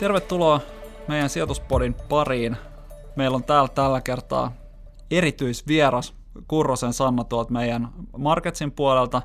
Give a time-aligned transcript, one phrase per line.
[0.00, 0.60] Tervetuloa
[1.08, 2.56] meidän sijoituspodin pariin.
[3.16, 4.52] Meillä on täällä tällä kertaa
[5.10, 6.14] erityisvieras
[6.48, 7.88] Kurrosen Sanna tuolta meidän
[8.18, 9.22] Marketsin puolelta.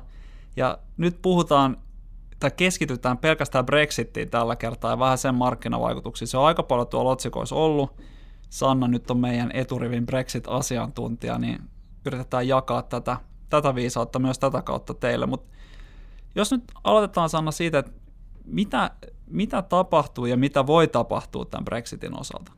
[0.56, 1.76] Ja nyt puhutaan
[2.40, 6.28] tai keskitytään pelkästään Brexittiin tällä kertaa ja vähän sen markkinavaikutuksiin.
[6.28, 8.00] Se on aika paljon tuolla otsikoissa ollut.
[8.50, 11.58] Sanna nyt on meidän eturivin Brexit-asiantuntija, niin
[12.06, 13.16] yritetään jakaa tätä,
[13.50, 15.26] tätä viisautta myös tätä kautta teille.
[15.26, 15.52] Mutta
[16.34, 18.05] jos nyt aloitetaan Sanna siitä, että
[18.46, 18.90] mitä,
[19.26, 22.52] mitä tapahtuu ja mitä voi tapahtua tämän Brexitin osalta?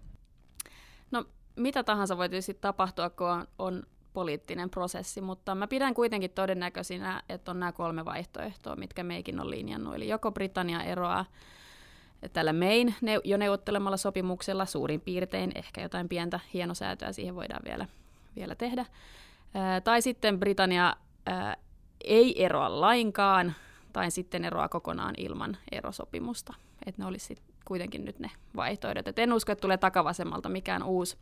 [1.11, 1.25] No
[1.57, 7.23] mitä tahansa voi tietysti tapahtua, kun on, on poliittinen prosessi, mutta mä pidän kuitenkin todennäköisinä,
[7.29, 9.95] että on nämä kolme vaihtoehtoa, mitkä meikin on linjannut.
[9.95, 11.25] Eli joko Britannia eroaa
[12.33, 12.95] tällä mein
[13.25, 17.87] jo neuvottelemalla sopimuksella suurin piirtein, ehkä jotain pientä hienosäätöä siihen voidaan vielä,
[18.37, 18.87] vielä tehdä.
[19.55, 21.57] Ää, tai sitten Britannia ää,
[22.05, 23.55] ei eroa lainkaan,
[23.93, 26.55] tai sitten eroaa kokonaan ilman erosopimusta.
[26.87, 29.09] Että ne olisi kuitenkin nyt ne vaihtoehdot.
[29.09, 31.17] Et en usko, että tulee takavasemmalta mikään uusi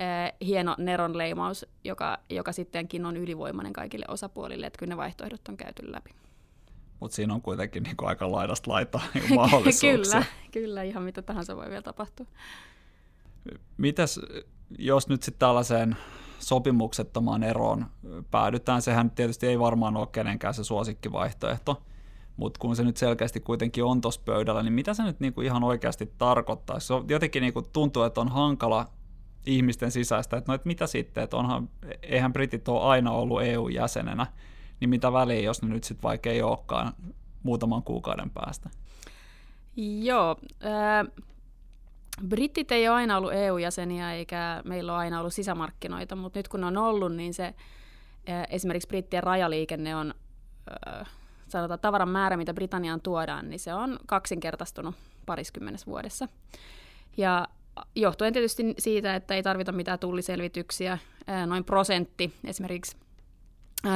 [0.00, 5.48] äh, hieno Neron leimaus, joka, joka sittenkin on ylivoimainen kaikille osapuolille, että kyllä ne vaihtoehdot
[5.48, 6.10] on käyty läpi.
[7.00, 9.00] Mutta siinä on kuitenkin niinku aika laidasta laita
[9.34, 9.96] mahdollisuuksia.
[9.96, 12.26] kyllä, kyllä, ihan mitä tahansa voi vielä tapahtua.
[13.76, 14.20] Mitäs,
[14.78, 15.96] jos nyt sitten tällaiseen
[16.38, 17.86] sopimuksettomaan eroon
[18.30, 21.82] päädytään, sehän tietysti ei varmaan ole kenenkään se suosikkivaihtoehto,
[22.36, 25.64] mutta kun se nyt selkeästi kuitenkin on tuossa pöydällä, niin mitä se nyt niinku ihan
[25.64, 26.80] oikeasti tarkoittaa?
[26.80, 28.86] Se on, jotenkin niinku tuntuu, että on hankala
[29.46, 31.68] ihmisten sisäistä, että no et mitä sitten, että onhan,
[32.02, 34.26] eihän britit ole aina ollut EU-jäsenenä,
[34.80, 36.92] niin mitä väliä, jos ne nyt sitten vaikka ei olekaan
[37.42, 38.70] muutaman kuukauden päästä?
[39.76, 41.06] Joo, äh,
[42.28, 46.64] Britit ei ole aina ollut EU-jäseniä eikä meillä ole aina ollut sisämarkkinoita, mutta nyt kun
[46.64, 47.54] on ollut, niin se
[48.50, 50.14] esimerkiksi brittien rajaliikenne on,
[51.48, 54.94] sanotaan tavaran määrä, mitä Britanniaan tuodaan, niin se on kaksinkertaistunut
[55.26, 56.28] pariskymmenessä vuodessa.
[57.16, 57.48] Ja
[57.94, 60.98] johtuen tietysti siitä, että ei tarvita mitään tulliselvityksiä,
[61.46, 62.96] noin prosentti esimerkiksi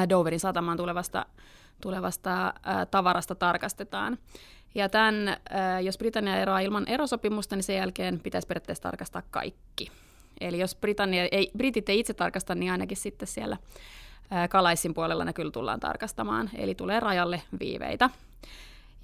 [0.09, 1.27] Doverin satamaan tulevasta,
[1.81, 2.55] tulevasta
[2.91, 4.19] tavarasta tarkastetaan.
[4.75, 5.37] Ja tämän,
[5.83, 9.91] jos Britannia eroaa ilman erosopimusta, niin sen jälkeen pitäisi periaatteessa tarkastaa kaikki.
[10.41, 13.57] Eli jos Britannia ei, Britit ei itse tarkasta, niin ainakin sitten siellä
[14.51, 16.51] Kalaisin puolella ne kyllä tullaan tarkastamaan.
[16.55, 18.11] Eli tulee rajalle viiveitä.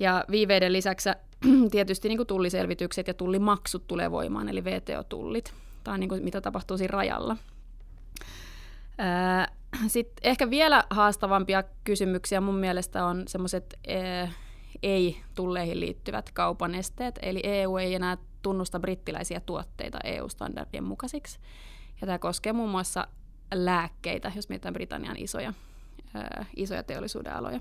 [0.00, 1.08] Ja viiveiden lisäksi
[1.70, 5.54] tietysti niin kuin tulliselvitykset ja tullimaksut tulee voimaan, eli VTO-tullit.
[5.84, 7.36] Tämä on niin kuin, mitä tapahtuu siinä rajalla.
[9.86, 13.78] Sitten ehkä vielä haastavampia kysymyksiä mun mielestä on semmoiset
[14.82, 21.38] ei-tulleihin liittyvät kaupan esteet, eli EU ei enää tunnusta brittiläisiä tuotteita EU-standardien mukaisiksi.
[22.00, 23.06] Ja tämä koskee muun muassa
[23.54, 25.52] lääkkeitä, jos mietitään Britannian isoja,
[26.56, 27.60] isoja teollisuuden aloja.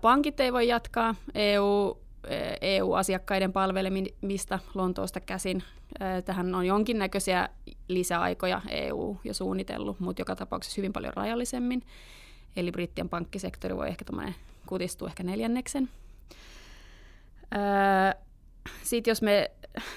[0.00, 2.02] Pankit ei voi jatkaa EU,
[2.60, 5.62] EU-asiakkaiden palvelemista Lontoosta käsin.
[6.24, 7.48] Tähän on jonkinnäköisiä
[7.88, 11.82] lisäaikoja EU jo suunnitellut, mutta joka tapauksessa hyvin paljon rajallisemmin.
[12.56, 14.04] Eli brittien pankkisektori voi ehkä
[14.72, 15.88] kutistua ehkä neljänneksen.
[18.82, 19.50] Sitten jos me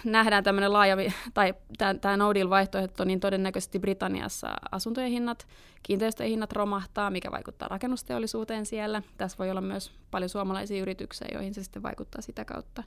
[0.03, 0.97] nähdään tämmöinen laaja,
[1.33, 1.53] tai
[2.01, 5.47] tämä no deal-vaihtoehto, niin todennäköisesti Britanniassa asuntojen hinnat,
[5.83, 9.01] kiinteistöjen hinnat romahtaa, mikä vaikuttaa rakennusteollisuuteen siellä.
[9.17, 12.83] Tässä voi olla myös paljon suomalaisia yrityksiä, joihin se sitten vaikuttaa sitä kautta.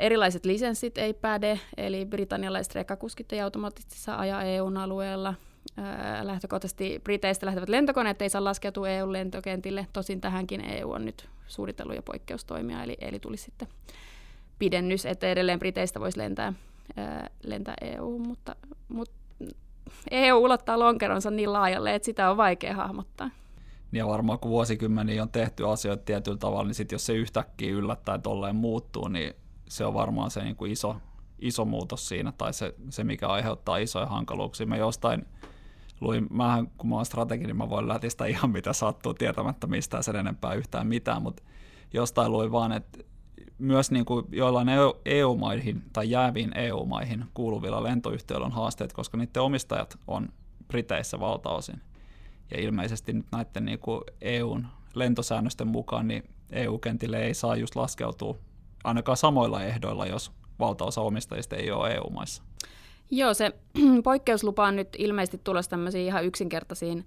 [0.00, 5.34] Erilaiset lisenssit ei päde, eli britannialaiset rekkakuskit ei automaattisesti saa ajaa EUn alueella.
[6.22, 12.02] Lähtökohtaisesti Briteistä lähtevät lentokoneet ei saa laskeutua EU-lentokentille, tosin tähänkin EU on nyt suunnitellut jo
[12.02, 13.68] poikkeustoimia, eli, eli tulisi sitten
[14.58, 16.52] pidennys, että edelleen Briteistä voisi lentää,
[16.96, 18.56] ää, lentää EU, mutta,
[18.88, 19.14] mutta
[20.10, 23.30] EU ulottaa lonkeronsa niin laajalle, että sitä on vaikea hahmottaa.
[23.92, 28.22] Ja varmaan kun vuosikymmeniä on tehty asioita tietyllä tavalla, niin sit jos se yhtäkkiä yllättäen
[28.22, 29.34] tolleen muuttuu, niin
[29.68, 30.96] se on varmaan se niin kuin iso,
[31.38, 34.66] iso muutos siinä, tai se, se, mikä aiheuttaa isoja hankaluuksia.
[34.66, 35.26] Mä jostain
[36.02, 40.04] luin, mähän, kun mä oon strategi, niin mä voin lätistä ihan mitä sattuu tietämättä mistään
[40.04, 41.42] sen enempää yhtään mitään, mutta
[41.92, 42.98] jostain luin vaan, että
[43.58, 44.68] myös niin kuin joillain
[45.04, 50.28] EU-maihin tai jääviin EU-maihin kuuluvilla lentoyhtiöillä on haasteet, koska niiden omistajat on
[50.68, 51.80] Briteissä valtaosin.
[52.50, 58.38] Ja ilmeisesti nyt näiden niin kuin EUn lentosäännösten mukaan niin EU-kentille ei saa just laskeutua
[58.84, 62.42] ainakaan samoilla ehdoilla, jos valtaosa omistajista ei ole EU-maissa.
[63.14, 63.52] Joo, se
[64.04, 67.06] poikkeuslupa on nyt ilmeisesti tulossa tämmöisiin ihan yksinkertaisiin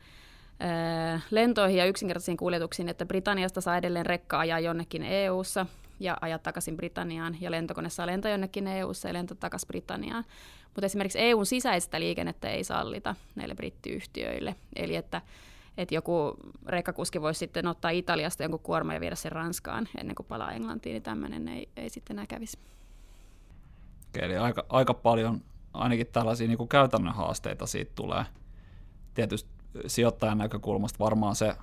[1.31, 5.65] lentoihin ja yksinkertaisiin kuljetuksiin, että Britanniasta saa edelleen rekka ajaa jonnekin EU-ssa
[5.99, 10.23] ja ajaa takaisin Britanniaan, ja lentokone saa lentää jonnekin EU-ssa ja lentää takaisin Britanniaan.
[10.65, 14.55] Mutta esimerkiksi EUn sisäistä liikennettä ei sallita näille brittiyhtiöille.
[14.75, 15.21] Eli että
[15.77, 20.27] että joku rekkakuski voisi sitten ottaa Italiasta jonkun kuorma ja viedä sen Ranskaan ennen kuin
[20.27, 22.57] palaa Englantiin, niin tämmöinen ei, ei sitten enää kävisi.
[24.19, 25.41] Eli aika, aika paljon
[25.75, 28.25] ainakin tällaisia niin kuin käytännön haasteita siitä tulee.
[29.13, 29.49] Tietysti
[29.87, 31.55] sijoittajan näkökulmasta varmaan se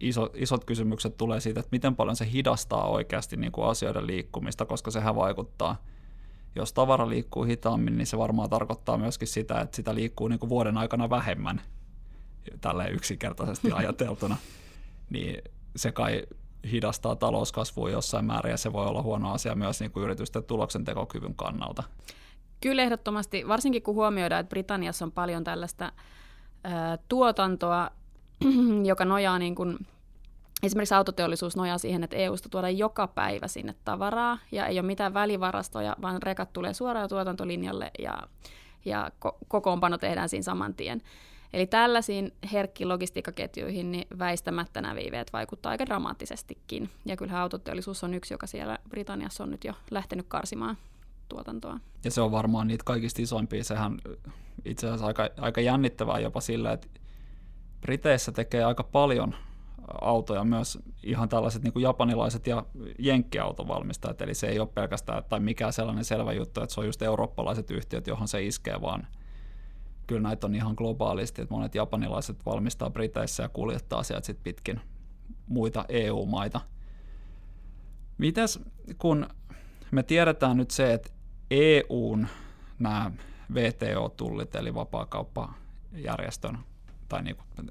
[0.00, 4.64] iso, isot kysymykset tulee siitä, että miten paljon se hidastaa oikeasti niin kuin asioiden liikkumista,
[4.64, 5.82] koska sehän vaikuttaa.
[6.54, 10.50] Jos tavara liikkuu hitaammin, niin se varmaan tarkoittaa myöskin sitä, että sitä liikkuu niin kuin
[10.50, 11.60] vuoden aikana vähemmän,
[12.60, 14.36] tälleen yksinkertaisesti ajateltuna.
[15.10, 15.42] niin
[15.76, 16.22] se kai
[16.70, 21.34] hidastaa talouskasvua jossain määrin, ja se voi olla huono asia myös niin kuin yritysten tuloksentekokyvyn
[21.34, 21.82] kannalta.
[22.60, 25.92] Kyllä ehdottomasti, varsinkin kun huomioidaan, että Britanniassa on paljon tällaista
[26.64, 27.90] ää, tuotantoa,
[28.90, 29.78] joka nojaa niin kuin,
[30.62, 35.14] esimerkiksi autoteollisuus nojaa siihen, että EUsta tuodaan joka päivä sinne tavaraa ja ei ole mitään
[35.14, 38.18] välivarastoja, vaan rekat tulee suoraan tuotantolinjalle ja,
[38.84, 41.02] ja ko- kokoonpano tehdään siinä saman tien.
[41.52, 46.90] Eli tällaisiin herkkiin logistiikkaketjuihin niin väistämättä nämä viiveet vaikuttaa aika dramaattisestikin.
[47.06, 50.76] Ja kyllähän autoteollisuus on yksi, joka siellä Britanniassa on nyt jo lähtenyt karsimaan
[51.28, 51.80] tuotantoa.
[52.04, 53.64] Ja se on varmaan niitä kaikista isoimpia.
[53.64, 53.98] Sehän
[54.64, 56.88] itse asiassa aika, aika jännittävää jopa sillä, että
[57.80, 59.34] Briteissä tekee aika paljon
[60.00, 62.66] autoja myös ihan tällaiset niin kuin japanilaiset ja
[62.98, 67.02] jenkkiautovalmistajat, eli se ei ole pelkästään tai mikään sellainen selvä juttu, että se on just
[67.02, 69.06] eurooppalaiset yhtiöt, johon se iskee, vaan
[70.06, 74.80] kyllä näitä on ihan globaalisti, että monet japanilaiset valmistaa Briteissä ja kuljettaa sieltä sitten pitkin
[75.46, 76.60] muita EU-maita.
[78.18, 78.60] Mitäs
[78.98, 79.26] kun
[79.90, 81.10] me tiedetään nyt se, että
[81.50, 82.26] EUn
[82.78, 83.10] nämä
[83.54, 86.58] VTO-tullit, eli vapaakauppajärjestön
[87.08, 87.70] tai niin kuin,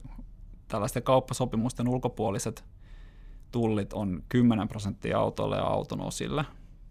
[0.68, 2.66] tällaisten kauppasopimusten ulkopuoliset
[3.52, 6.46] tullit on 10 prosenttia autoille ja auton osille.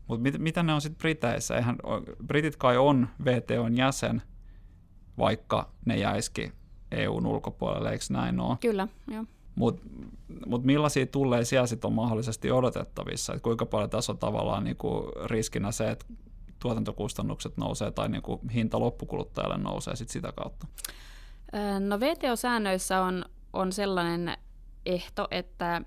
[0.08, 1.56] Mutta mit, mitä ne on sitten Briteissä?
[1.56, 1.76] Eihän,
[2.26, 4.22] Britit kai on VTOn jäsen,
[5.18, 6.52] vaikka ne jäiski
[6.90, 8.56] EUn ulkopuolelle, eikö näin ole?
[8.60, 9.24] Kyllä, joo.
[9.54, 9.82] Mutta
[10.46, 13.34] mut millaisia tulee siellä sitten on mahdollisesti odotettavissa?
[13.34, 16.06] Et kuinka paljon tässä on tavallaan niinku riskinä se, että
[16.58, 20.66] tuotantokustannukset nousee tai niinku hinta loppukuluttajalle nousee sit sitä kautta?
[21.80, 24.36] No VTO-säännöissä on, on sellainen
[24.86, 25.82] ehto, että,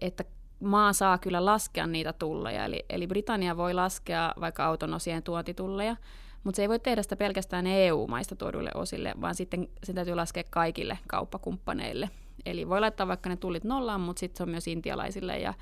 [0.00, 0.24] että
[0.60, 2.64] maa saa kyllä laskea niitä tulleja.
[2.64, 5.96] Eli, eli Britannia voi laskea vaikka auton osien tuotitulleja,
[6.44, 10.44] mutta se ei voi tehdä sitä pelkästään EU-maista tuoduille osille, vaan sitten sen täytyy laskea
[10.50, 12.10] kaikille kauppakumppaneille.
[12.46, 15.54] Eli voi laittaa vaikka ne tullit nollaan, mutta sitten se on myös intialaisille ja,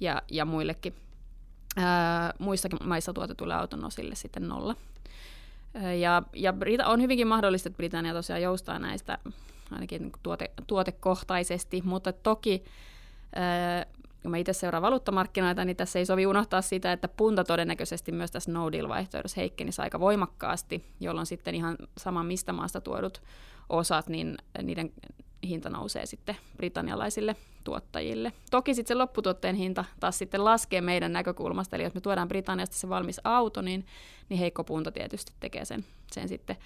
[0.00, 0.94] ja, ja muillekin
[1.78, 4.76] ää, muissakin maissa tuotetuille auton osille sitten nolla.
[6.00, 6.54] Ja, ja
[6.86, 9.18] on hyvinkin mahdollista, että Britannia tosiaan joustaa näistä
[9.72, 12.64] ainakin tuote, tuotekohtaisesti, mutta toki
[14.22, 18.30] kun mä itse seuraan valuuttamarkkinoita, niin tässä ei sovi unohtaa sitä, että punta todennäköisesti myös
[18.30, 23.22] tässä no deal-vaihtoehdossa heikkenisi aika voimakkaasti, jolloin sitten ihan sama mistä maasta tuodut
[23.68, 24.92] osat, niin niiden
[25.42, 28.32] hinta nousee sitten britannialaisille tuottajille.
[28.50, 32.76] Toki sitten se lopputuotteen hinta taas sitten laskee meidän näkökulmasta, eli jos me tuodaan Britanniasta
[32.76, 33.86] se valmis auto, niin,
[34.28, 36.56] niin heikko punta tietysti tekee sen, sen sitten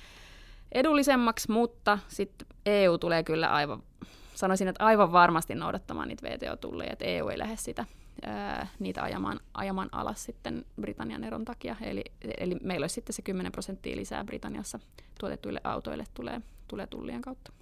[0.73, 3.83] edullisemmaksi, mutta sitten EU tulee kyllä aivan,
[4.35, 7.85] sanoisin, että aivan varmasti noudattamaan niitä VTO-tulleja, että EU ei lähde sitä
[8.27, 11.77] ää, niitä ajamaan, ajamaan alas sitten Britannian eron takia.
[11.81, 12.05] Eli,
[12.39, 14.79] eli meillä olisi sitten se 10 prosenttia lisää Britanniassa
[15.21, 17.53] tuotettuille autoille tulee, tulee tullien kautta.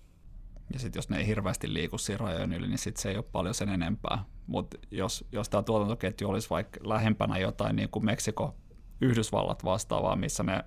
[0.72, 3.24] Ja sitten jos ne ei hirveästi liiku siinä rajojen yli, niin sitten se ei ole
[3.32, 4.24] paljon sen enempää.
[4.46, 8.54] Mutta jos, jos tämä tuotantoketju olisi vaikka lähempänä jotain niin kuin Meksiko,
[9.00, 10.64] Yhdysvallat vastaavaa, missä ne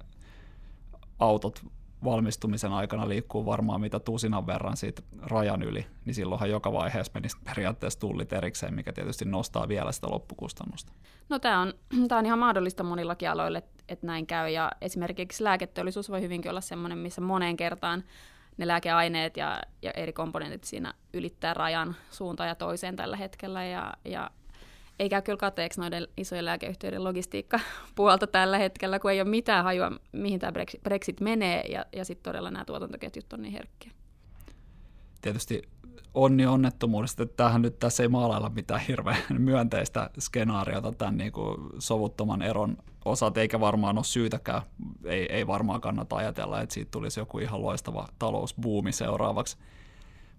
[1.20, 1.66] autot
[2.04, 7.38] valmistumisen aikana liikkuu varmaan mitä tusinan verran siitä rajan yli, niin silloinhan joka vaiheessa menisi
[7.44, 10.94] periaatteessa tullit erikseen, mikä tietysti nostaa vielä sitä loppukustannusta.
[11.30, 11.74] No tämä on,
[12.08, 13.58] tämä on ihan mahdollista monillakin aloilla,
[13.88, 18.04] että, näin käy, ja esimerkiksi lääketeollisuus voi hyvinkin olla sellainen, missä moneen kertaan
[18.58, 23.66] ne lääkeaineet ja, ja eri komponentit siinä ylittää rajan suuntaan ja toiseen tällä hetkellä.
[23.66, 24.32] Ja, ja
[25.00, 29.92] ei käy kyllä kateeksi noiden isojen lääkeyhtiöiden logistiikkapuolta tällä hetkellä, kun ei ole mitään hajua,
[30.12, 30.52] mihin tämä
[30.84, 33.92] Brexit menee, ja, ja sitten todella nämä tuotantoketjut on niin herkkiä.
[35.22, 35.62] Tietysti
[36.14, 41.58] onni onnettomuudesta, että tähän nyt tässä ei maalailla mitään hirveän myönteistä skenaariota tämän niin kuin
[41.80, 44.62] sovuttoman eron osat, eikä varmaan ole syytäkään,
[45.06, 49.58] ei, ei varmaan kannata ajatella, että siitä tulisi joku ihan loistava talousbuumi seuraavaksi.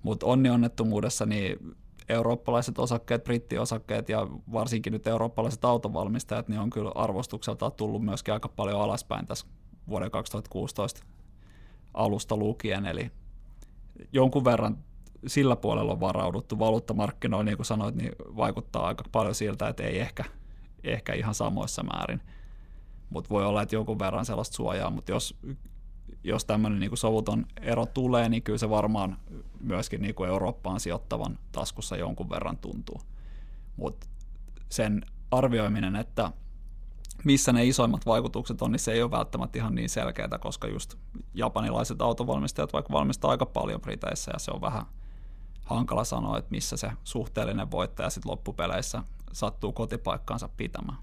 [0.03, 1.77] Mutta onni onnettomuudessa niin
[2.09, 8.49] eurooppalaiset osakkeet, brittiosakkeet ja varsinkin nyt eurooppalaiset autovalmistajat, niin on kyllä arvostukselta tullut myöskin aika
[8.49, 9.47] paljon alaspäin tässä
[9.89, 11.03] vuoden 2016
[11.95, 13.11] alusta lukien, eli
[14.13, 14.79] jonkun verran
[15.27, 16.59] sillä puolella on varauduttu.
[16.59, 20.25] Valuuttamarkkinoilla, niin kuin sanoit, niin vaikuttaa aika paljon siltä, että ei ehkä,
[20.85, 22.21] ehkä ihan samoissa määrin.
[23.11, 25.37] Mutta voi olla, että jonkun verran sellaista suojaa, mutta jos
[26.25, 29.17] jos tämmöinen niin sovuton ero tulee, niin kyllä se varmaan
[29.61, 33.01] myöskin niin kuin Eurooppaan sijoittavan taskussa jonkun verran tuntuu.
[33.77, 34.07] Mutta
[34.69, 36.33] sen arvioiminen, että
[37.25, 40.95] missä ne isoimmat vaikutukset on, niin se ei ole välttämättä ihan niin selkeää, koska just
[41.35, 44.87] japanilaiset autovalmistajat vaikka valmistaa aika paljon Briteissä ja se on vähän
[45.65, 49.03] hankala sanoa, että missä se suhteellinen voittaja sitten loppupeleissä
[49.33, 50.99] sattuu kotipaikkaansa pitämään.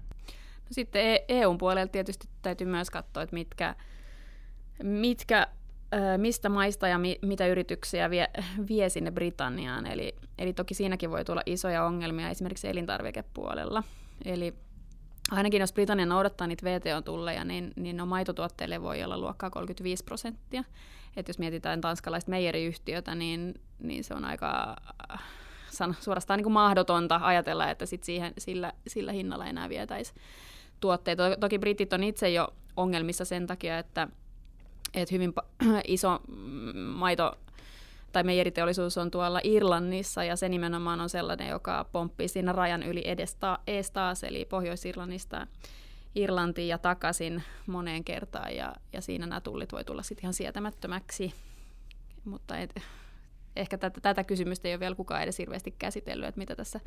[0.62, 3.74] No sitten EUn e puolelta tietysti täytyy myös katsoa, että mitkä,
[4.82, 5.46] mitkä
[6.16, 8.28] mistä maista ja mi, mitä yrityksiä vie,
[8.68, 9.86] vie sinne Britanniaan.
[9.86, 13.82] Eli, eli toki siinäkin voi tulla isoja ongelmia esimerkiksi elintarvikepuolella.
[14.24, 14.54] Eli
[15.32, 20.64] ainakin jos Britannia noudattaa niitä VTO-tulleja, niin, niin no maitotuotteille voi olla luokkaa 35 prosenttia.
[21.16, 24.76] Et jos mietitään tanskalaista meijeriyhtiötä, niin, niin se on aika
[26.00, 30.12] suorastaan niin kuin mahdotonta ajatella, että sit siihen, sillä, sillä hinnalla enää vietäisi
[30.80, 31.22] tuotteita.
[31.40, 34.08] Toki britit on itse jo ongelmissa sen takia, että,
[34.94, 35.32] että hyvin
[35.86, 36.20] iso
[36.74, 37.38] maito
[38.12, 43.02] tai meijeriteollisuus on tuolla Irlannissa ja se nimenomaan on sellainen, joka pomppii siinä rajan yli
[43.04, 45.46] edestä, ees taas, eli Pohjois-Irlannista
[46.14, 51.34] Irlantiin ja takaisin moneen kertaan ja, ja siinä nämä tullit voi tulla sitten ihan sietämättömäksi.
[52.24, 52.80] Mutta et,
[53.56, 56.80] ehkä tätä, tätä kysymystä ei ole vielä kukaan edes hirveästi käsitellyt, että mitä tässä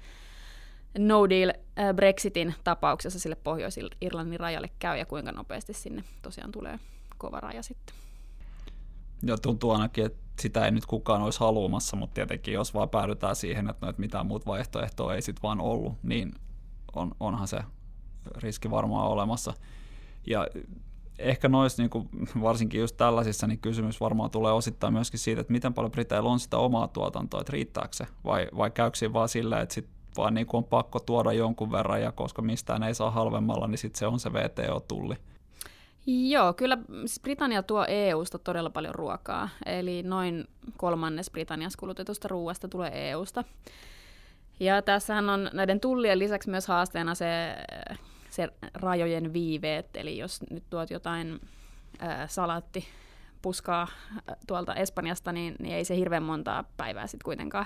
[0.98, 6.80] no deal äh, Brexitin tapauksessa sille Pohjois-Irlannin rajalle käy ja kuinka nopeasti sinne tosiaan tulee
[7.18, 7.96] kova raja sitten.
[9.26, 13.36] Ja tuntuu ainakin, että sitä ei nyt kukaan olisi haluamassa, mutta tietenkin jos vaan päädytään
[13.36, 16.32] siihen, että, no, että mitään muut vaihtoehtoa ei sitten vaan ollut, niin
[16.96, 17.60] on, onhan se
[18.36, 19.54] riski varmaan olemassa.
[20.28, 20.48] Ja
[21.20, 22.10] ehkä noissa, niin
[22.42, 26.40] varsinkin just tällaisissa, niin kysymys varmaan tulee osittain myöskin siitä, että miten paljon Briteillä on
[26.40, 30.48] sitä omaa tuotantoa, että riittääkö se, vai, vai käykö vaan sillä, että sit vaan niin
[30.54, 34.20] on pakko tuoda jonkun verran, ja koska mistään ei saa halvemmalla, niin sitten se on
[34.20, 35.16] se VTO-tulli.
[36.08, 40.48] Joo, kyllä siis Britannia tuo EUsta todella paljon ruokaa, eli noin
[40.78, 43.44] kolmannes Britanniassa kulutetusta ruoasta tulee EUsta.
[44.60, 47.56] Ja tässähän on näiden tullien lisäksi myös haasteena se,
[48.30, 51.42] se rajojen viiveet, eli jos nyt tuot jotain
[52.00, 52.88] ää, salatti
[53.42, 53.88] puskaa
[54.48, 57.66] tuolta Espanjasta, niin, niin ei se hirveän montaa päivää sitten kuitenkaan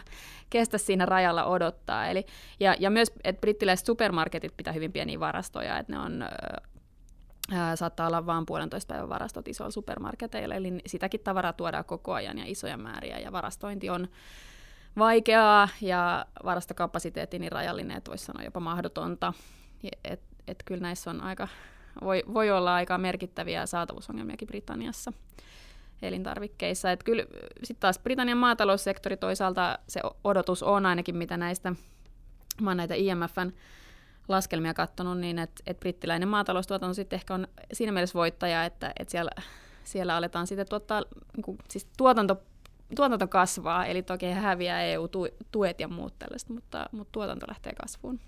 [0.50, 2.08] kestä siinä rajalla odottaa.
[2.08, 2.26] Eli,
[2.60, 6.26] ja, ja myös, että brittiläiset supermarketit pitää hyvin pieniä varastoja, että ne on
[7.76, 12.44] saattaa olla vain puolentoista päivän varastot isoilla supermarketeilla, eli sitäkin tavaraa tuodaan koko ajan ja
[12.48, 14.08] isoja määriä, ja varastointi on
[14.98, 19.34] vaikeaa ja varastokapasiteetti niin rajallinen, että voisi sanoa jopa mahdotonta.
[20.04, 21.48] Et, et kyllä näissä on aika,
[22.02, 25.14] voi, voi olla aika merkittäviä saatavuusongelmiakin Britanniassa
[26.02, 26.92] elintarvikkeissa.
[26.92, 27.24] Et kyllä
[27.64, 31.74] sitten taas Britannian maataloussektori toisaalta se odotus on ainakin, mitä näistä,
[32.62, 33.52] mä näitä IMFn
[34.30, 39.10] laskelmia katsonut, niin että et brittiläinen maataloustuotanto sitten ehkä on siinä mielessä voittaja, että et
[39.10, 39.32] siellä,
[39.84, 41.04] siellä aletaan sitten tuottaa,
[41.36, 42.42] niin kuin, siis tuotanto
[42.96, 48.20] tuotanto kasvaa, eli toki häviää EU-tuet ja muut tällaista, mutta, mutta tuotanto lähtee kasvuun.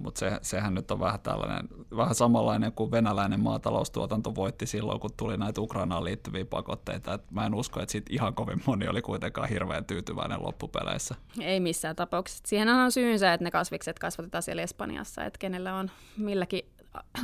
[0.00, 5.10] Mutta se, sehän nyt on vähän tällainen, vähän samanlainen kuin venäläinen maataloustuotanto voitti silloin, kun
[5.16, 7.14] tuli näitä Ukrainaan liittyviä pakotteita.
[7.14, 11.14] Et mä en usko, että siitä ihan kovin moni oli kuitenkaan hirveän tyytyväinen loppupeleissä.
[11.40, 12.42] Ei missään tapauksessa.
[12.46, 16.62] Siihen on syynsä, että ne kasvikset kasvatetaan siellä Espanjassa, että kenellä on milläkin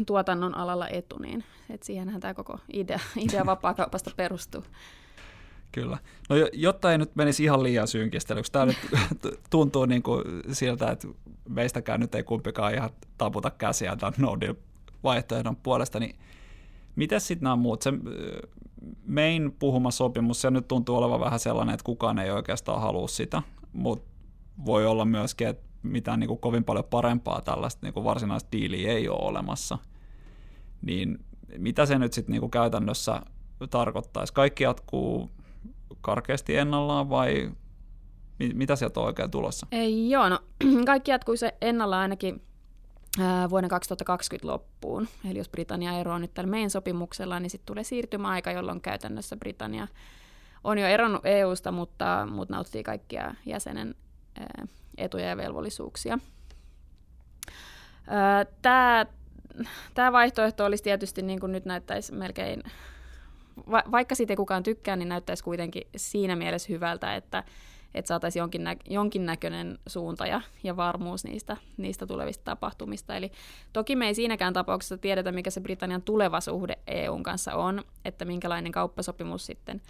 [0.06, 4.64] tuotannon alalla etu, niin että siihenhän tämä koko idea, idea vapaakaupasta perustuu.
[5.76, 5.98] Kyllä.
[6.28, 8.76] No jotta ei nyt menisi ihan liian synkistelyksi, tämä nyt
[9.50, 11.08] tuntuu niin kuin siltä, että
[11.48, 14.36] meistäkään nyt ei kumpikaan ihan taputa käsiä tämän no
[15.04, 16.16] vaihtoehdon puolesta, niin
[16.96, 17.82] miten sitten nämä muut?
[17.82, 17.92] Se
[19.06, 23.42] main puhuma sopimus, se nyt tuntuu olevan vähän sellainen, että kukaan ei oikeastaan halua sitä,
[23.72, 24.10] mutta
[24.64, 28.92] voi olla myöskin, että mitään niin kuin kovin paljon parempaa tällaista niin kuin varsinaista diiliä
[28.92, 29.78] ei ole olemassa.
[30.82, 31.18] Niin
[31.58, 33.22] mitä se nyt sitten niin kuin käytännössä
[33.70, 34.32] tarkoittaisi?
[34.32, 35.30] Kaikki jatkuu
[36.00, 37.50] karkeasti ennallaan vai
[38.54, 39.66] mitä sieltä on oikein tulossa?
[39.72, 40.38] Ei, joo, no
[40.86, 42.42] kaikki jatkuu se ennallaan ainakin
[43.50, 45.08] vuoden 2020 loppuun.
[45.30, 49.88] Eli jos Britannia eroaa nyt tällä meidän sopimuksella, niin sitten tulee siirtymäaika, jolloin käytännössä Britannia
[50.64, 53.94] on jo eronnut EUsta, mutta, mutta nauttii kaikkia jäsenen
[54.98, 56.18] etuja ja velvollisuuksia.
[58.62, 59.06] Tämä
[59.94, 62.62] Tämä vaihtoehto olisi tietysti, niin kuin nyt näyttäisi melkein
[63.70, 67.44] va- vaikka siitä ei kukaan tykkää, niin näyttäisi kuitenkin siinä mielessä hyvältä, että,
[67.94, 73.16] että saataisiin jonkin nä- jonkinnäköinen suunta ja, ja varmuus niistä, niistä tulevista tapahtumista.
[73.16, 73.32] Eli
[73.72, 78.24] toki me ei siinäkään tapauksessa tiedetä, mikä se Britannian tuleva suhde EUn kanssa on, että
[78.24, 79.82] minkälainen kauppasopimus sitten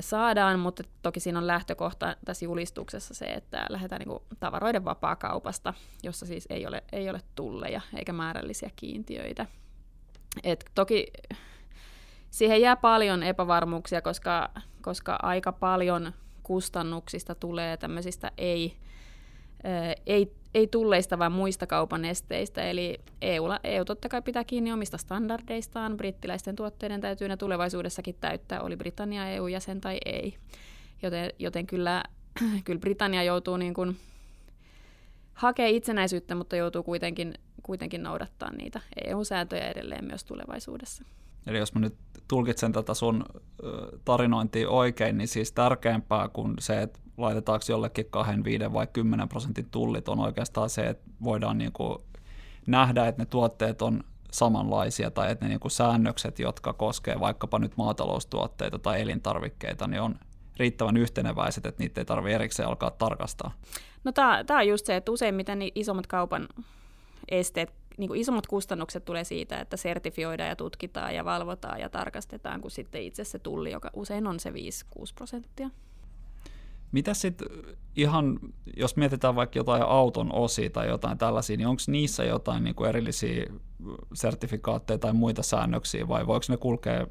[0.00, 6.26] saadaan, mutta toki siinä on lähtökohta tässä julistuksessa se, että lähdetään niin tavaroiden vapaakaupasta, jossa
[6.26, 9.46] siis ei ole, ei ole tulleja eikä määrällisiä kiintiöitä.
[10.44, 11.06] Et toki
[12.30, 14.50] siihen jää paljon epävarmuuksia, koska,
[14.82, 18.76] koska aika paljon kustannuksista tulee tämmöisistä ei,
[20.06, 22.62] ei, ei tulleista, vaan muista kaupan esteistä.
[22.62, 25.96] Eli EU, EU totta kai pitää kiinni omista standardeistaan.
[25.96, 30.36] Brittiläisten tuotteiden täytyy ne tulevaisuudessakin täyttää, oli Britannia EU-jäsen tai ei.
[31.02, 32.04] Joten, joten kyllä,
[32.64, 33.96] kyllä Britannia joutuu niin kuin
[35.34, 41.04] hakee itsenäisyyttä, mutta joutuu kuitenkin, kuitenkin noudattaa niitä EU-sääntöjä edelleen myös tulevaisuudessa.
[41.46, 41.94] Eli jos mä nyt
[42.28, 43.24] tulkitsen tätä sun
[44.04, 49.70] tarinointia oikein, niin siis tärkeämpää kuin se, että laitetaanko jollekin 2, 5 vai 10 prosentin
[49.70, 51.98] tullit, on oikeastaan se, että voidaan niin kuin
[52.66, 57.58] nähdä, että ne tuotteet on samanlaisia tai että ne niin kuin säännökset, jotka koskee vaikkapa
[57.58, 60.14] nyt maataloustuotteita tai elintarvikkeita, niin on
[60.56, 63.52] riittävän yhteneväiset, että niitä ei tarvitse erikseen alkaa tarkastaa.
[64.04, 66.48] No tämä on just se, että useimmiten niin isommat kaupan
[67.28, 72.60] esteet, niin kuin isommat kustannukset tulee siitä, että sertifioidaan ja tutkitaan ja valvotaan ja tarkastetaan,
[72.60, 74.52] kuin sitten itse se tulli, joka usein on se 5-6
[75.14, 75.70] prosenttia.
[76.92, 77.48] Mitä sitten
[77.96, 78.38] ihan,
[78.76, 82.88] jos mietitään vaikka jotain auton osia tai jotain tällaisia, niin onko niissä jotain niin kuin
[82.88, 83.46] erillisiä
[84.14, 87.06] sertifikaatteja tai muita säännöksiä vai voiko ne kulkea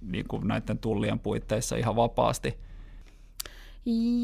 [0.00, 2.58] niin kuin näiden tullien puitteissa ihan vapaasti?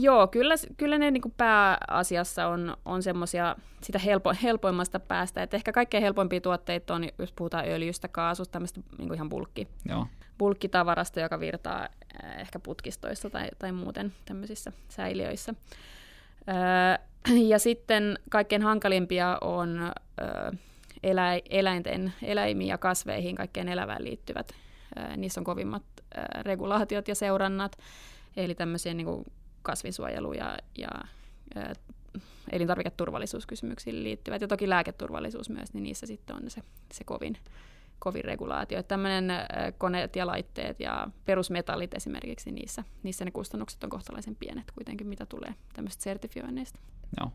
[0.00, 5.42] Joo, kyllä, kyllä ne niin kuin pääasiassa on, on semmoisia sitä helpo, helpoimmasta päästä.
[5.42, 10.06] Et ehkä kaikkein helpoimpia tuotteita on, jos puhutaan öljystä, kaasusta, tämmöistä niin ihan bulkki, Joo.
[10.38, 11.88] bulkkitavarasta, joka virtaa
[12.38, 15.54] ehkä putkistoissa tai, tai muuten tämmöisissä säiliöissä.
[16.48, 20.50] Öö, ja sitten kaikkein hankalimpia on öö,
[21.02, 24.52] elä, eläinten, eläimiin ja kasveihin, kaikkeen elävään liittyvät.
[24.98, 25.82] Öö, niissä on kovimmat
[26.16, 27.78] öö, regulaatiot ja seurannat.
[28.36, 29.24] Eli tämmöisiä niin kuin
[29.62, 30.88] kasvinsuojelu- ja, ja
[31.54, 31.72] ää,
[32.52, 37.36] elintarviketurvallisuuskysymyksiin liittyvät, ja toki lääketurvallisuus myös, niin niissä sitten on se, se kovin,
[37.98, 38.78] kovin regulaatio.
[38.78, 39.32] Että tämmöinen
[39.78, 45.26] koneet ja laitteet ja perusmetallit esimerkiksi, niissä, niissä ne kustannukset on kohtalaisen pienet kuitenkin, mitä
[45.26, 46.78] tulee tämmöistä sertifioinneista.
[47.20, 47.32] Joo.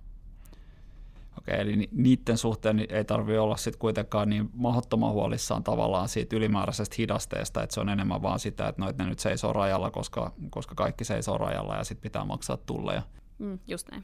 [1.38, 6.96] Okei, eli niiden suhteen ei tarvitse olla sitten kuitenkaan niin mahdottoman huolissaan tavallaan siitä ylimääräisestä
[6.98, 10.76] hidasteesta, että se on enemmän vaan sitä, että noit ne nyt seisoo rajalla, koska, koska
[10.76, 13.02] kaikki seisoo rajalla ja sitten pitää maksaa tulleja.
[13.40, 14.04] Mm, just näin.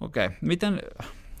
[0.00, 0.80] Okei, miten,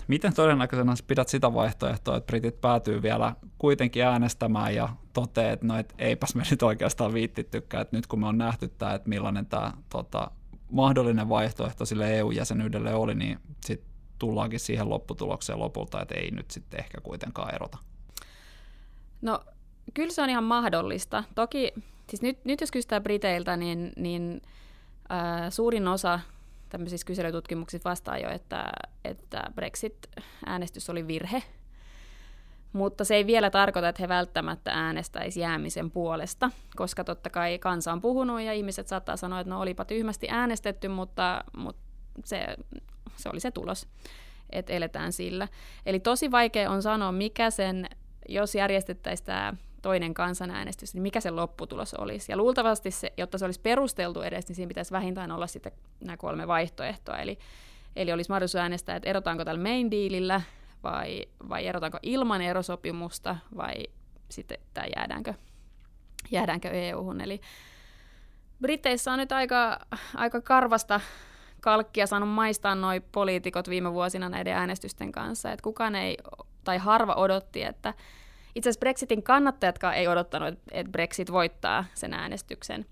[0.08, 5.78] miten todennäköisenä pidät sitä vaihtoehtoa, että britit päätyy vielä kuitenkin äänestämään ja toteaa, että no,
[5.78, 9.46] et eipäs me nyt oikeastaan viittittykään, että nyt kun me on nähty tämä, että millainen
[9.46, 10.30] tämä tota,
[10.70, 16.80] mahdollinen vaihtoehto sille EU-jäsenyydelle oli, niin sitten tullaankin siihen lopputulokseen lopulta, että ei nyt sitten
[16.80, 17.78] ehkä kuitenkaan erota?
[19.22, 19.40] No
[19.94, 21.24] kyllä se on ihan mahdollista.
[21.34, 21.72] Toki,
[22.08, 24.42] siis nyt, nyt jos kysytään Briteiltä, niin, niin
[25.12, 26.20] äh, suurin osa
[26.68, 28.72] tämmöisissä kyselytutkimuksissa vastaa jo, että,
[29.04, 31.42] että Brexit-äänestys oli virhe,
[32.72, 37.92] mutta se ei vielä tarkoita, että he välttämättä äänestäisi jäämisen puolesta, koska totta kai kansa
[37.92, 41.82] on puhunut ja ihmiset saattaa sanoa, että no olipa tyhmästi äänestetty, mutta, mutta
[42.24, 42.56] se
[43.16, 43.88] se oli se tulos,
[44.50, 45.48] että eletään sillä.
[45.86, 47.88] Eli tosi vaikea on sanoa, mikä sen,
[48.28, 52.32] jos järjestettäisiin tämä toinen kansanäänestys, niin mikä se lopputulos olisi.
[52.32, 56.16] Ja luultavasti, se, jotta se olisi perusteltu edes, niin siinä pitäisi vähintään olla sitten nämä
[56.16, 57.18] kolme vaihtoehtoa.
[57.18, 57.38] Eli,
[57.96, 60.40] eli olisi mahdollisuus äänestää, että erotaanko tällä main dealillä
[60.82, 63.74] vai, vai erotaanko ilman erosopimusta vai
[64.28, 65.34] sitten tämä jäädäänkö,
[66.30, 67.20] jäädäänkö EU-hun.
[67.20, 67.40] Eli
[68.60, 69.80] Briteissä on nyt aika,
[70.14, 71.00] aika karvasta
[71.64, 76.16] kalkkia saanut maistaa noi poliitikot viime vuosina näiden äänestysten kanssa, että kukaan ei,
[76.64, 77.94] tai harva odotti, että
[78.54, 82.86] itse asiassa Brexitin kannattajatkaan ei odottanut, että Brexit voittaa sen äänestyksen.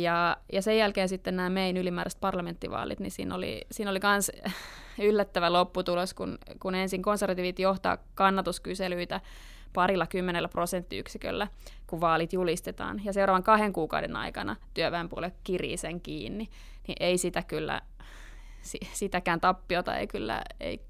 [0.00, 4.30] Ja, ja sen jälkeen sitten nämä mein ylimääräiset parlamenttivaalit, niin siinä oli, siinä oli myös
[5.08, 9.20] yllättävä lopputulos, kun, kun ensin konservatiivit johtaa kannatuskyselyitä
[9.76, 11.48] parilla kymmenellä prosenttiyksiköllä,
[11.86, 13.04] kun vaalit julistetaan.
[13.04, 16.48] Ja seuraavan kahden kuukauden aikana työväenpuolue kirii sen kiinni.
[16.88, 17.80] Niin ei sitä kyllä,
[18.92, 20.80] sitäkään tappiota ei kyllä, ei,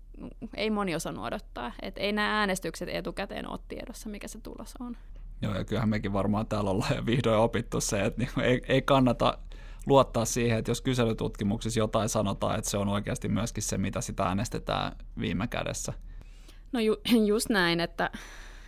[0.55, 1.73] ei moni osannut odottaa.
[1.83, 4.97] Et ei nämä äänestykset etukäteen ole tiedossa, mikä se tulos on.
[5.43, 8.83] Joo, ja kyllähän mekin varmaan täällä ollaan jo vihdoin opittu se, että niin ei, ei
[8.83, 9.39] kannata
[9.87, 14.23] luottaa siihen, että jos kyselytutkimuksissa jotain sanotaan, että se on oikeasti myöskin se, mitä sitä
[14.25, 15.93] äänestetään viime kädessä.
[16.73, 16.97] No ju,
[17.27, 18.11] just näin, että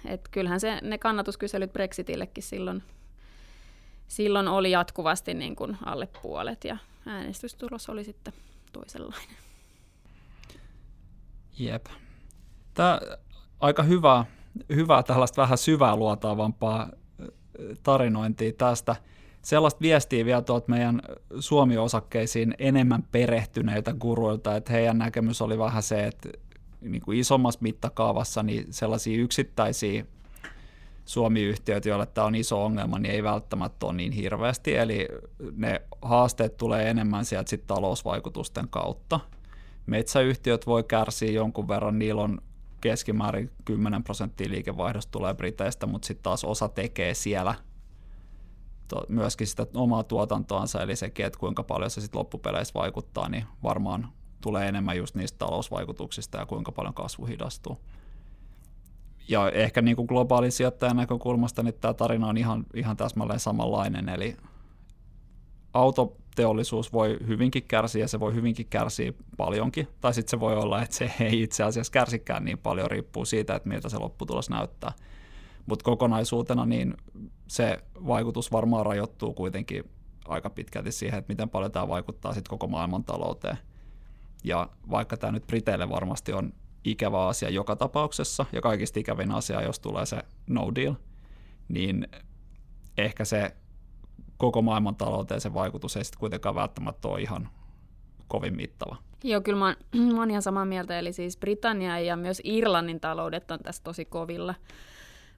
[0.09, 2.83] et kyllähän se, ne kannatuskyselyt Brexitillekin silloin,
[4.09, 8.33] silloin oli jatkuvasti niin kuin alle puolet ja äänestystulos oli sitten
[8.73, 9.37] toisenlainen.
[11.59, 11.87] Jep.
[12.75, 13.01] Tämä
[13.61, 14.25] aika hyvä,
[14.75, 16.91] hyvä tällaista vähän syvää luotaavampaa
[17.83, 18.97] tarinointia tästä.
[19.43, 21.03] Sellaista viestiä vielä tuolta meidän
[21.41, 26.29] Suomi-osakkeisiin enemmän perehtyneiltä guruilta, että heidän näkemys oli vähän se, että
[26.81, 30.05] niin kuin isommassa mittakaavassa niin sellaisia yksittäisiä
[31.05, 35.09] Suomi-yhtiöt, joille tämä on iso ongelma, niin ei välttämättä ole niin hirveästi, eli
[35.57, 39.21] ne haasteet tulee enemmän sieltä sit talousvaikutusten kautta.
[39.87, 42.41] Metsäyhtiöt voi kärsiä jonkun verran, niillä on
[42.81, 47.55] keskimäärin 10 prosenttia liikevaihdosta tulee Briteistä, mutta sitten taas osa tekee siellä
[48.89, 53.45] to, myöskin sitä omaa tuotantoansa, eli sekin, että kuinka paljon se sitten loppupeleissä vaikuttaa, niin
[53.63, 54.09] varmaan
[54.41, 57.79] tulee enemmän just niistä talousvaikutuksista ja kuinka paljon kasvu hidastuu.
[59.29, 64.09] Ja ehkä niin kuin globaalin sijoittajan näkökulmasta niin tämä tarina on ihan, ihan täsmälleen samanlainen,
[64.09, 64.37] eli
[65.75, 70.83] autoteollisuus voi hyvinkin kärsiä ja se voi hyvinkin kärsiä paljonkin, tai sitten se voi olla,
[70.83, 74.93] että se ei itse asiassa kärsikään niin paljon, riippuu siitä, että miltä se lopputulos näyttää.
[75.67, 76.95] Mutta kokonaisuutena niin
[77.49, 79.85] se vaikutus varmaan rajoittuu kuitenkin
[80.29, 83.59] aika pitkälti siihen, että miten paljon tämä vaikuttaa sitten koko maailman talouteen.
[84.45, 86.53] Ja vaikka tämä nyt Briteille varmasti on
[86.85, 90.95] ikävä asia joka tapauksessa, ja kaikista ikävin asia, jos tulee se no deal,
[91.69, 92.09] niin
[92.99, 93.57] ehkä se
[94.37, 97.49] koko maailman talouteen se vaikutus ei sitten kuitenkaan välttämättä ole ihan
[98.29, 98.97] kovin mittava.
[99.25, 99.77] Joo, kyllä mä oon,
[100.15, 104.05] mä oon ihan samaa mieltä, eli siis Britannia ja myös Irlannin taloudet on tässä tosi
[104.05, 104.55] kovilla,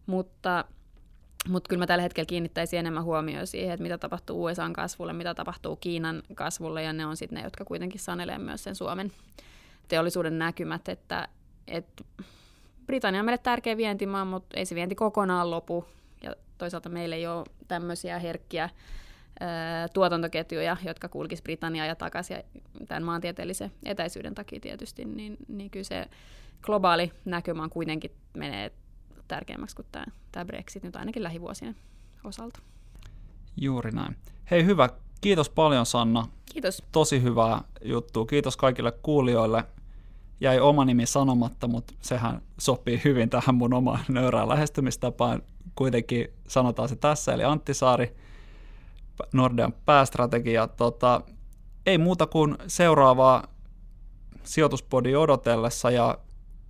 [0.07, 0.65] mutta,
[1.49, 5.35] mutta kyllä mä tällä hetkellä kiinnittäisin enemmän huomioon siihen, että mitä tapahtuu USAn kasvulle, mitä
[5.35, 9.13] tapahtuu Kiinan kasvulle, ja ne on sitten ne, jotka kuitenkin sanelee myös sen Suomen
[9.89, 11.29] teollisuuden näkymät, että,
[11.69, 12.05] että
[12.87, 15.85] Britannia on meille tärkeä vientimaa, mutta ei se vienti kokonaan lopu,
[16.23, 18.71] ja toisaalta meillä ei ole tämmöisiä herkkiä
[19.41, 22.37] ää, tuotantoketjuja, jotka kulkisivat Britanniaa ja takaisin
[22.89, 26.07] tämän maantieteellisen etäisyyden takia tietysti, niin, niin kyllä se
[26.63, 28.73] globaali näkymä on kuitenkin menee
[29.31, 31.77] tärkeämmäksi kuin tämä, tämä Brexit nyt ainakin lähivuosien
[32.25, 32.61] osalta.
[33.57, 34.17] Juuri näin.
[34.51, 34.89] Hei hyvä,
[35.21, 36.29] kiitos paljon Sanna.
[36.53, 36.83] Kiitos.
[36.93, 38.27] Tosi hyvää juttua.
[38.27, 39.65] Kiitos kaikille kuulijoille.
[40.41, 45.43] Jäi oma nimi sanomatta, mutta sehän sopii hyvin tähän mun omaan nöyrään lähestymistapaan.
[45.75, 48.17] Kuitenkin sanotaan se tässä, eli Antti Saari,
[49.33, 50.67] Nordean päästrategia.
[50.67, 51.21] Tota,
[51.87, 53.47] ei muuta kuin seuraavaa
[54.43, 56.19] sijoituspodi odotellessa ja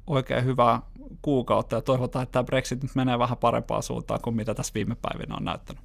[0.07, 0.83] oikein hyvää
[1.23, 4.97] kuukautta ja toivotaan, että tämä Brexit nyt menee vähän parempaan suuntaan kuin mitä tässä viime
[5.03, 5.83] päivinä on näyttänyt.